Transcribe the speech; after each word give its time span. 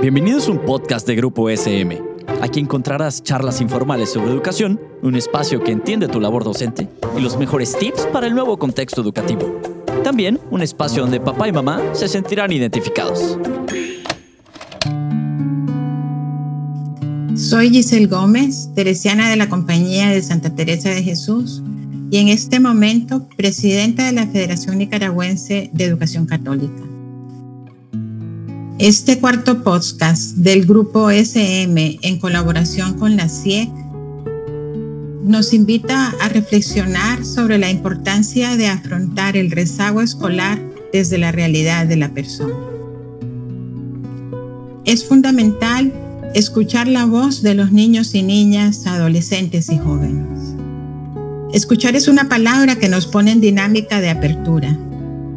Bienvenidos 0.00 0.48
a 0.48 0.52
un 0.52 0.58
podcast 0.58 1.06
de 1.06 1.14
Grupo 1.14 1.48
SM. 1.48 2.02
Aquí 2.40 2.60
encontrarás 2.60 3.22
charlas 3.22 3.60
informales 3.60 4.10
sobre 4.10 4.30
educación, 4.30 4.80
un 5.02 5.14
espacio 5.14 5.62
que 5.62 5.72
entiende 5.72 6.08
tu 6.08 6.20
labor 6.20 6.44
docente 6.44 6.88
y 7.16 7.20
los 7.20 7.36
mejores 7.36 7.76
tips 7.78 8.06
para 8.12 8.26
el 8.26 8.34
nuevo 8.34 8.58
contexto 8.58 9.00
educativo. 9.00 9.60
También 10.02 10.40
un 10.50 10.62
espacio 10.62 11.02
donde 11.02 11.20
papá 11.20 11.48
y 11.48 11.52
mamá 11.52 11.80
se 11.92 12.08
sentirán 12.08 12.52
identificados. 12.52 13.38
Soy 17.34 17.70
Giselle 17.70 18.06
Gómez, 18.06 18.70
teresiana 18.74 19.30
de 19.30 19.36
la 19.36 19.48
Compañía 19.48 20.10
de 20.10 20.22
Santa 20.22 20.54
Teresa 20.54 20.90
de 20.90 21.02
Jesús 21.02 21.62
y 22.10 22.18
en 22.18 22.28
este 22.28 22.60
momento 22.60 23.26
presidenta 23.36 24.04
de 24.04 24.12
la 24.12 24.26
Federación 24.26 24.78
Nicaragüense 24.78 25.70
de 25.72 25.84
Educación 25.84 26.26
Católica. 26.26 26.91
Este 28.82 29.20
cuarto 29.20 29.62
podcast 29.62 30.38
del 30.38 30.66
grupo 30.66 31.08
SM 31.08 32.00
en 32.02 32.18
colaboración 32.18 32.94
con 32.98 33.16
la 33.16 33.28
CIEC 33.28 33.70
nos 35.22 35.54
invita 35.54 36.12
a 36.20 36.28
reflexionar 36.28 37.24
sobre 37.24 37.58
la 37.58 37.70
importancia 37.70 38.56
de 38.56 38.66
afrontar 38.66 39.36
el 39.36 39.52
rezago 39.52 40.00
escolar 40.00 40.60
desde 40.92 41.16
la 41.16 41.30
realidad 41.30 41.86
de 41.86 41.94
la 41.94 42.12
persona. 42.12 42.56
Es 44.84 45.04
fundamental 45.04 45.92
escuchar 46.34 46.88
la 46.88 47.04
voz 47.04 47.40
de 47.40 47.54
los 47.54 47.70
niños 47.70 48.16
y 48.16 48.24
niñas, 48.24 48.88
adolescentes 48.88 49.70
y 49.70 49.78
jóvenes. 49.78 50.56
Escuchar 51.54 51.94
es 51.94 52.08
una 52.08 52.28
palabra 52.28 52.74
que 52.74 52.88
nos 52.88 53.06
pone 53.06 53.30
en 53.30 53.40
dinámica 53.40 54.00
de 54.00 54.10
apertura. 54.10 54.76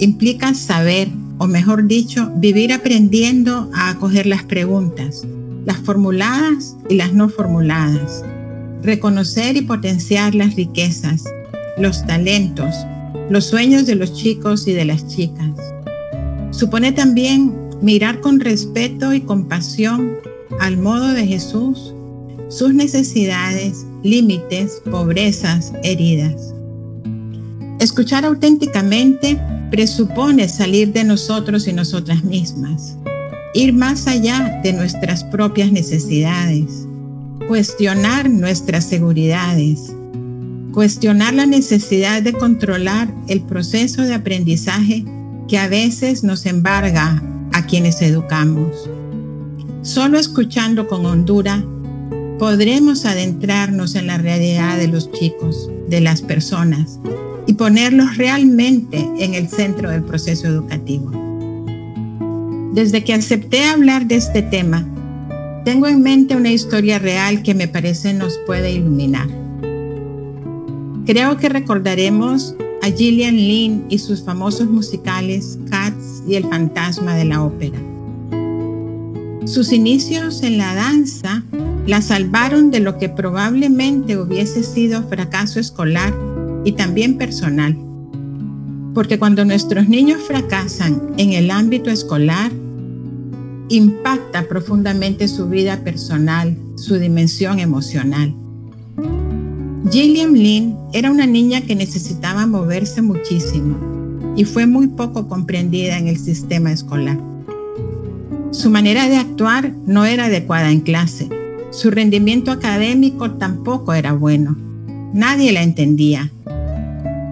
Implica 0.00 0.54
saber, 0.54 1.08
o 1.38 1.46
mejor 1.46 1.86
dicho, 1.86 2.30
vivir 2.36 2.72
aprendiendo 2.72 3.70
a 3.72 3.90
acoger 3.90 4.26
las 4.26 4.44
preguntas, 4.44 5.26
las 5.64 5.78
formuladas 5.78 6.76
y 6.88 6.94
las 6.96 7.12
no 7.12 7.28
formuladas, 7.28 8.24
reconocer 8.82 9.56
y 9.56 9.62
potenciar 9.62 10.34
las 10.34 10.56
riquezas, 10.56 11.24
los 11.78 12.04
talentos, 12.06 12.74
los 13.30 13.44
sueños 13.44 13.86
de 13.86 13.94
los 13.94 14.14
chicos 14.14 14.66
y 14.66 14.72
de 14.72 14.84
las 14.84 15.06
chicas. 15.08 15.50
Supone 16.50 16.92
también 16.92 17.52
mirar 17.80 18.20
con 18.20 18.40
respeto 18.40 19.14
y 19.14 19.20
compasión 19.20 20.14
al 20.60 20.76
modo 20.76 21.08
de 21.08 21.26
Jesús 21.26 21.94
sus 22.48 22.72
necesidades, 22.72 23.86
límites, 24.02 24.82
pobrezas, 24.90 25.72
heridas. 25.82 26.54
Escuchar 27.80 28.24
auténticamente 28.24 29.40
presupone 29.70 30.48
salir 30.48 30.92
de 30.92 31.04
nosotros 31.04 31.68
y 31.68 31.72
nosotras 31.72 32.24
mismas, 32.24 32.96
ir 33.54 33.72
más 33.72 34.08
allá 34.08 34.60
de 34.64 34.72
nuestras 34.72 35.22
propias 35.24 35.70
necesidades, 35.70 36.86
cuestionar 37.46 38.28
nuestras 38.28 38.84
seguridades, 38.84 39.94
cuestionar 40.72 41.34
la 41.34 41.46
necesidad 41.46 42.20
de 42.22 42.32
controlar 42.32 43.14
el 43.28 43.42
proceso 43.42 44.02
de 44.02 44.14
aprendizaje 44.14 45.04
que 45.46 45.58
a 45.58 45.68
veces 45.68 46.24
nos 46.24 46.46
embarga 46.46 47.22
a 47.52 47.64
quienes 47.64 48.02
educamos. 48.02 48.90
Solo 49.82 50.18
escuchando 50.18 50.88
con 50.88 51.06
hondura 51.06 51.64
podremos 52.38 53.04
adentrarnos 53.04 53.94
en 53.94 54.08
la 54.08 54.18
realidad 54.18 54.78
de 54.78 54.88
los 54.88 55.10
chicos, 55.12 55.70
de 55.88 56.00
las 56.00 56.22
personas, 56.22 56.98
y 57.46 57.54
ponerlos 57.54 58.16
realmente 58.16 58.98
en 59.18 59.34
el 59.34 59.48
centro 59.48 59.90
del 59.90 60.02
proceso 60.02 60.46
educativo. 60.46 61.10
Desde 62.74 63.02
que 63.02 63.14
acepté 63.14 63.64
hablar 63.64 64.06
de 64.06 64.16
este 64.16 64.42
tema, 64.42 64.86
tengo 65.64 65.86
en 65.86 66.02
mente 66.02 66.36
una 66.36 66.52
historia 66.52 66.98
real 66.98 67.42
que 67.42 67.54
me 67.54 67.68
parece 67.68 68.12
nos 68.14 68.38
puede 68.46 68.72
iluminar. 68.72 69.28
Creo 71.06 71.36
que 71.38 71.48
recordaremos 71.48 72.54
a 72.82 72.90
Gillian 72.90 73.36
Lynn 73.36 73.86
y 73.88 73.98
sus 73.98 74.22
famosos 74.22 74.68
musicales 74.68 75.58
Cats 75.70 76.22
y 76.28 76.34
El 76.34 76.44
fantasma 76.44 77.16
de 77.16 77.24
la 77.24 77.42
ópera. 77.42 77.78
Sus 79.46 79.72
inicios 79.72 80.42
en 80.42 80.58
la 80.58 80.74
danza 80.74 81.42
la 81.88 82.02
salvaron 82.02 82.70
de 82.70 82.80
lo 82.80 82.98
que 82.98 83.08
probablemente 83.08 84.18
hubiese 84.18 84.62
sido 84.62 85.02
fracaso 85.08 85.58
escolar 85.58 86.14
y 86.62 86.72
también 86.72 87.16
personal. 87.16 87.78
Porque 88.92 89.18
cuando 89.18 89.46
nuestros 89.46 89.88
niños 89.88 90.20
fracasan 90.26 91.00
en 91.16 91.32
el 91.32 91.50
ámbito 91.50 91.88
escolar, 91.88 92.52
impacta 93.70 94.46
profundamente 94.48 95.28
su 95.28 95.48
vida 95.48 95.82
personal, 95.82 96.58
su 96.76 96.96
dimensión 96.98 97.58
emocional. 97.58 98.34
Gillian 99.90 100.34
Lynn 100.34 100.76
era 100.92 101.10
una 101.10 101.24
niña 101.24 101.62
que 101.62 101.74
necesitaba 101.74 102.46
moverse 102.46 103.00
muchísimo 103.00 104.34
y 104.36 104.44
fue 104.44 104.66
muy 104.66 104.88
poco 104.88 105.26
comprendida 105.26 105.96
en 105.96 106.08
el 106.08 106.18
sistema 106.18 106.70
escolar. 106.70 107.18
Su 108.50 108.68
manera 108.68 109.08
de 109.08 109.16
actuar 109.16 109.72
no 109.86 110.04
era 110.04 110.26
adecuada 110.26 110.70
en 110.70 110.80
clase. 110.80 111.37
Su 111.78 111.92
rendimiento 111.92 112.50
académico 112.50 113.30
tampoco 113.34 113.92
era 113.92 114.12
bueno. 114.12 114.56
Nadie 115.14 115.52
la 115.52 115.62
entendía 115.62 116.28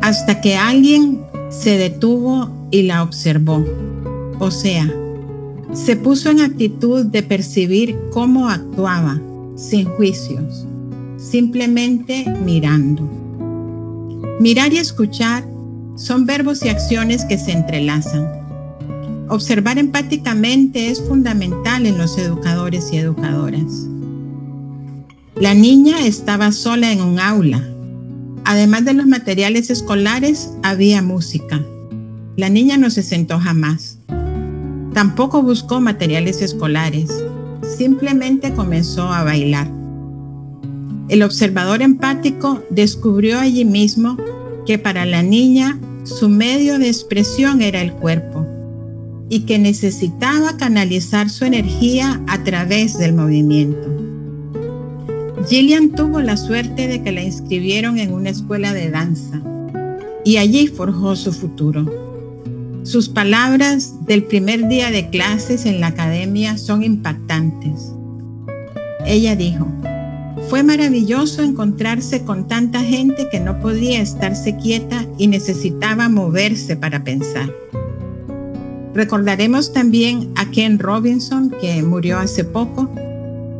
hasta 0.02 0.40
que 0.40 0.54
alguien 0.54 1.20
se 1.48 1.76
detuvo 1.76 2.48
y 2.70 2.82
la 2.82 3.02
observó. 3.02 3.64
O 4.38 4.52
sea, 4.52 4.88
se 5.72 5.96
puso 5.96 6.30
en 6.30 6.42
actitud 6.42 7.06
de 7.06 7.24
percibir 7.24 7.98
cómo 8.12 8.48
actuaba, 8.48 9.20
sin 9.56 9.86
juicios, 9.86 10.64
simplemente 11.16 12.24
mirando. 12.44 13.02
Mirar 14.38 14.72
y 14.72 14.78
escuchar 14.78 15.44
son 15.96 16.24
verbos 16.24 16.64
y 16.64 16.68
acciones 16.68 17.24
que 17.24 17.36
se 17.36 17.50
entrelazan. 17.50 18.28
Observar 19.28 19.76
empáticamente 19.76 20.88
es 20.88 21.02
fundamental 21.02 21.84
en 21.84 21.98
los 21.98 22.16
educadores 22.16 22.92
y 22.92 22.98
educadoras. 22.98 23.88
La 25.40 25.54
niña 25.54 26.06
estaba 26.06 26.50
sola 26.52 26.92
en 26.92 27.02
un 27.02 27.20
aula, 27.20 27.62
Además 28.48 28.84
de 28.84 28.94
los 28.94 29.06
materiales 29.06 29.70
escolares, 29.70 30.52
había 30.62 31.02
música. 31.02 31.60
La 32.36 32.48
niña 32.48 32.76
no 32.76 32.90
se 32.90 33.02
sentó 33.02 33.40
jamás. 33.40 33.98
Tampoco 34.94 35.42
buscó 35.42 35.80
materiales 35.80 36.40
escolares. 36.40 37.10
Simplemente 37.76 38.54
comenzó 38.54 39.12
a 39.12 39.24
bailar. 39.24 39.68
El 41.08 41.24
observador 41.24 41.82
empático 41.82 42.62
descubrió 42.70 43.40
allí 43.40 43.64
mismo 43.64 44.16
que 44.64 44.78
para 44.78 45.04
la 45.06 45.24
niña 45.24 45.76
su 46.04 46.28
medio 46.28 46.78
de 46.78 46.86
expresión 46.86 47.62
era 47.62 47.82
el 47.82 47.92
cuerpo 47.94 48.46
y 49.28 49.40
que 49.40 49.58
necesitaba 49.58 50.56
canalizar 50.56 51.30
su 51.30 51.44
energía 51.44 52.22
a 52.28 52.44
través 52.44 52.96
del 52.96 53.12
movimiento. 53.12 54.05
Gillian 55.48 55.90
tuvo 55.92 56.20
la 56.20 56.36
suerte 56.36 56.88
de 56.88 57.02
que 57.02 57.12
la 57.12 57.22
inscribieron 57.22 57.98
en 57.98 58.12
una 58.12 58.30
escuela 58.30 58.72
de 58.72 58.90
danza 58.90 59.40
y 60.24 60.38
allí 60.38 60.66
forjó 60.66 61.14
su 61.14 61.32
futuro. 61.32 61.86
Sus 62.82 63.08
palabras 63.08 63.94
del 64.06 64.24
primer 64.24 64.66
día 64.68 64.90
de 64.90 65.08
clases 65.08 65.64
en 65.64 65.80
la 65.80 65.88
academia 65.88 66.58
son 66.58 66.82
impactantes. 66.82 67.92
Ella 69.06 69.36
dijo, 69.36 69.68
fue 70.48 70.64
maravilloso 70.64 71.42
encontrarse 71.42 72.24
con 72.24 72.48
tanta 72.48 72.80
gente 72.80 73.28
que 73.30 73.38
no 73.38 73.60
podía 73.60 74.00
estarse 74.00 74.56
quieta 74.56 75.06
y 75.16 75.28
necesitaba 75.28 76.08
moverse 76.08 76.74
para 76.74 77.04
pensar. 77.04 77.52
Recordaremos 78.94 79.72
también 79.72 80.32
a 80.34 80.50
Ken 80.50 80.80
Robinson, 80.80 81.54
que 81.60 81.82
murió 81.84 82.18
hace 82.18 82.42
poco, 82.42 82.90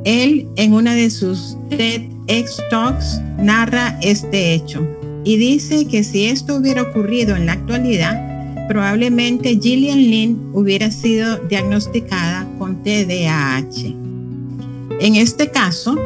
él 0.06 0.46
en 0.54 0.72
una 0.72 0.94
de 0.94 1.10
sus 1.10 1.58
TEDx 1.68 2.62
Talks 2.70 3.20
narra 3.38 3.98
este 4.02 4.54
hecho 4.54 4.86
y 5.24 5.36
dice 5.36 5.86
que 5.88 6.04
si 6.04 6.26
esto 6.26 6.56
hubiera 6.56 6.82
ocurrido 6.82 7.34
en 7.34 7.46
la 7.46 7.54
actualidad, 7.54 8.68
probablemente 8.68 9.58
Gillian 9.60 9.98
Lynn 9.98 10.50
hubiera 10.52 10.92
sido 10.92 11.38
diagnosticada 11.48 12.48
con 12.56 12.84
TDAH. 12.84 13.96
En 15.00 15.16
este 15.16 15.50
caso, 15.50 15.96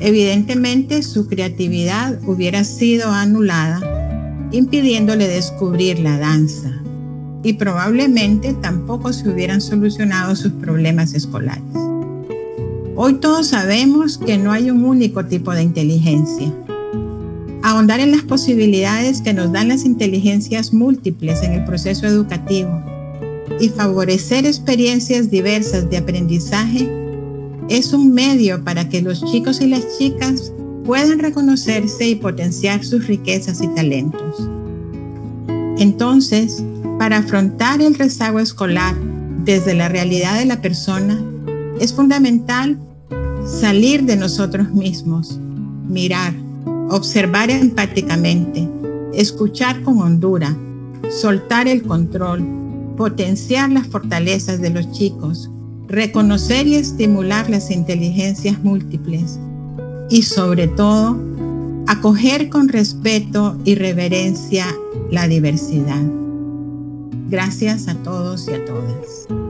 evidentemente 0.00 1.02
su 1.02 1.28
creatividad 1.28 2.18
hubiera 2.26 2.64
sido 2.64 3.10
anulada, 3.10 4.48
impidiéndole 4.52 5.28
descubrir 5.28 5.98
la 5.98 6.16
danza 6.16 6.72
y 7.44 7.52
probablemente 7.52 8.54
tampoco 8.54 9.12
se 9.12 9.28
hubieran 9.28 9.60
solucionado 9.60 10.34
sus 10.34 10.52
problemas 10.52 11.12
escolares. 11.12 11.89
Hoy 13.02 13.14
todos 13.14 13.46
sabemos 13.46 14.18
que 14.18 14.36
no 14.36 14.52
hay 14.52 14.70
un 14.70 14.84
único 14.84 15.24
tipo 15.24 15.52
de 15.54 15.62
inteligencia. 15.62 16.54
Ahondar 17.62 17.98
en 17.98 18.10
las 18.10 18.20
posibilidades 18.20 19.22
que 19.22 19.32
nos 19.32 19.50
dan 19.52 19.68
las 19.68 19.86
inteligencias 19.86 20.74
múltiples 20.74 21.42
en 21.42 21.54
el 21.54 21.64
proceso 21.64 22.06
educativo, 22.06 22.68
y 23.58 23.70
favorecer 23.70 24.44
experiencias 24.44 25.30
diversas 25.30 25.88
de 25.88 25.96
aprendizaje 25.96 26.90
es 27.70 27.94
un 27.94 28.12
medio 28.12 28.62
para 28.64 28.86
que 28.90 29.00
los 29.00 29.24
chicos 29.32 29.62
y 29.62 29.68
las 29.68 29.96
chicas 29.96 30.52
puedan 30.84 31.20
reconocerse 31.20 32.06
y 32.06 32.16
potenciar 32.16 32.84
sus 32.84 33.06
riquezas 33.06 33.62
y 33.62 33.68
talentos. 33.68 34.46
Entonces, 35.78 36.62
para 36.98 37.16
afrontar 37.16 37.80
el 37.80 37.94
rezago 37.94 38.40
escolar 38.40 38.94
desde 39.42 39.72
la 39.72 39.88
realidad 39.88 40.38
de 40.38 40.44
la 40.44 40.60
persona, 40.60 41.18
es 41.80 41.94
fundamental 41.94 42.78
salir 43.50 44.04
de 44.04 44.16
nosotros 44.16 44.70
mismos, 44.72 45.38
mirar, 45.88 46.32
observar 46.90 47.50
empáticamente, 47.50 48.68
escuchar 49.14 49.82
con 49.82 49.98
hondura, 49.98 50.56
soltar 51.10 51.66
el 51.68 51.82
control, 51.82 52.42
potenciar 52.96 53.70
las 53.70 53.86
fortalezas 53.86 54.60
de 54.60 54.70
los 54.70 54.90
chicos, 54.92 55.50
reconocer 55.88 56.66
y 56.66 56.76
estimular 56.76 57.50
las 57.50 57.70
inteligencias 57.70 58.62
múltiples 58.62 59.38
y 60.08 60.22
sobre 60.22 60.68
todo 60.68 61.18
acoger 61.86 62.48
con 62.48 62.68
respeto 62.68 63.58
y 63.64 63.74
reverencia 63.74 64.66
la 65.10 65.26
diversidad. 65.26 66.02
Gracias 67.28 67.88
a 67.88 67.94
todos 67.96 68.48
y 68.48 68.52
a 68.52 68.64
todas. 68.64 69.49